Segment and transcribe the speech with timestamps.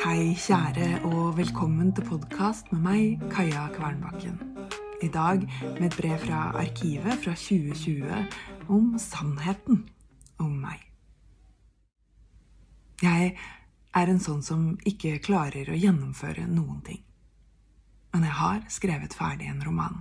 [0.00, 4.38] Hei, kjære, og velkommen til podkast med meg, Kaja Kvernbakken.
[5.04, 5.42] I dag
[5.76, 9.82] med et brev fra Arkivet fra 2020 om sannheten
[10.40, 10.80] om meg.
[13.04, 13.36] Jeg
[13.92, 17.04] er en sånn som ikke klarer å gjennomføre noen ting.
[18.16, 20.00] Men jeg har skrevet ferdig en roman.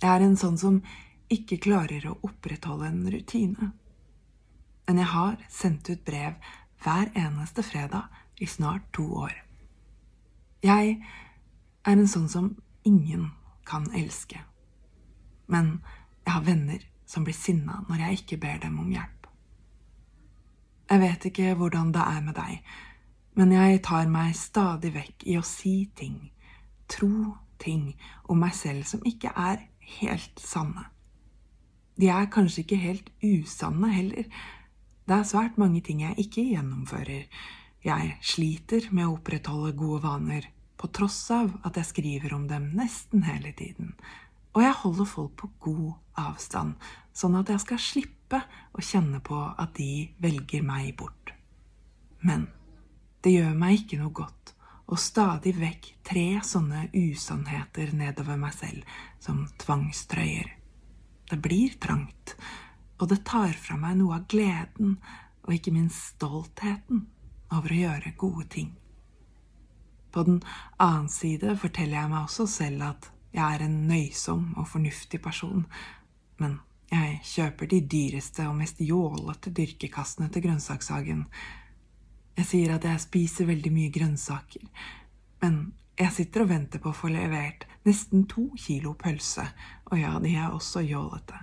[0.00, 0.80] Jeg er en sånn som
[1.28, 3.74] ikke klarer å opprettholde en rutine.
[4.88, 6.40] Men jeg har sendt ut brev
[6.80, 9.34] hver eneste fredag i snart to år.
[10.62, 10.96] Jeg
[11.84, 12.54] er en sånn som
[12.86, 13.30] ingen
[13.66, 14.40] kan elske.
[15.46, 15.80] Men
[16.24, 19.28] jeg har venner som blir sinna når jeg ikke ber dem om hjelp.
[20.90, 22.60] Jeg vet ikke hvordan det er med deg,
[23.36, 26.30] men jeg tar meg stadig vekk i å si ting,
[26.88, 27.90] tro ting
[28.30, 29.66] om meg selv som ikke er
[29.98, 30.86] helt sanne.
[31.96, 34.26] De er kanskje ikke helt usanne heller.
[35.08, 37.24] Det er svært mange ting jeg ikke gjennomfører.
[37.86, 42.72] Jeg sliter med å opprettholde gode vaner, på tross av at jeg skriver om dem
[42.74, 43.92] nesten hele tiden.
[44.56, 46.74] Og jeg holder folk på god avstand,
[47.14, 48.42] sånn at jeg skal slippe
[48.74, 51.30] å kjenne på at de velger meg bort.
[52.26, 52.48] Men
[53.22, 54.56] det gjør meg ikke noe godt
[54.90, 60.56] å stadig vekk tre sånne usannheter nedover meg selv som tvangstrøyer.
[61.30, 62.34] Det blir trangt,
[62.98, 64.96] og det tar fra meg noe av gleden
[65.46, 67.06] og ikke minst stoltheten
[67.54, 68.72] over å gjøre gode ting.
[70.12, 70.40] På den
[70.80, 75.66] annen side forteller jeg meg også selv at jeg er en nøysom og fornuftig person,
[76.40, 76.58] men
[76.90, 81.24] jeg kjøper de dyreste og mest jålete dyrkekassene til grønnsakshagen.
[82.36, 84.64] Jeg sier at jeg spiser veldig mye grønnsaker,
[85.42, 85.58] men
[85.96, 89.46] jeg sitter og venter på å få levert nesten to kilo pølse,
[89.90, 91.38] og ja, de er også jålete.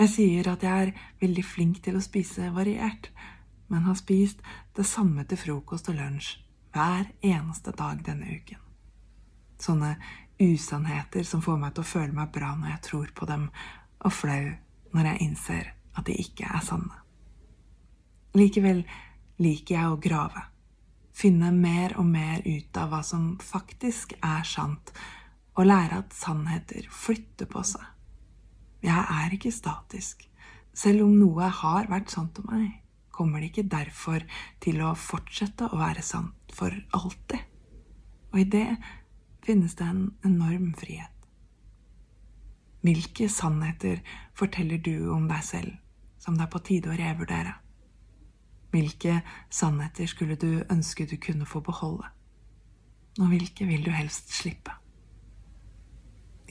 [0.00, 3.12] Jeg sier at jeg er veldig flink til å spise variert,
[3.68, 4.42] men har spist
[4.76, 6.36] det samme til frokost og lunsj
[6.74, 8.60] hver eneste dag denne uken.
[9.62, 9.94] Sånne
[10.42, 13.48] usannheter som får meg til å føle meg bra når jeg tror på dem,
[14.04, 14.50] og flau
[14.94, 17.00] når jeg innser at de ikke er sanne.
[18.34, 18.82] Likevel
[19.38, 20.42] liker jeg å grave,
[21.14, 24.90] finne mer og mer ut av hva som faktisk er sant,
[25.54, 27.84] og lære at sannheter flytter på seg.
[28.82, 30.26] Jeg er ikke statisk.
[30.74, 32.72] Selv om noe har vært sant om meg,
[33.14, 34.24] kommer det ikke derfor
[34.62, 37.40] til å fortsette å være sant for alltid.
[38.34, 38.68] Og i det
[39.46, 41.10] finnes det en enorm frihet.
[42.84, 44.02] Hvilke sannheter
[44.36, 45.76] forteller du om deg selv
[46.20, 47.54] som det er på tide å revurdere?
[48.74, 49.20] Hvilke
[49.54, 52.10] sannheter skulle du ønske du kunne få beholde?
[53.22, 54.74] Og hvilke vil du helst slippe?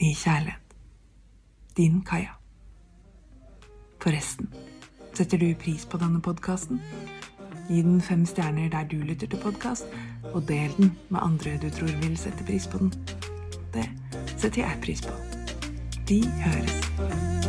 [0.00, 0.74] I kjærlighet.
[1.76, 2.38] Din Kaja.
[4.00, 4.48] Forresten,
[5.16, 6.80] setter du pris på denne podkasten?
[7.68, 9.86] Gi den fem stjerner der du lytter til podkast,
[10.32, 12.92] og del den med andre du tror vil sette pris på den.
[13.74, 13.86] Det
[14.36, 15.14] setter jeg pris på.
[16.08, 17.43] Vi høres.